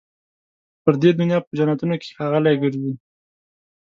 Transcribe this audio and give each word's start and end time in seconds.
پر 0.83 0.93
دې 1.01 1.11
دنیا 1.19 1.39
په 1.45 1.51
جنتونو 1.57 1.95
کي 2.01 2.09
ښاغلي 2.17 2.53
ګرځي 2.61 2.93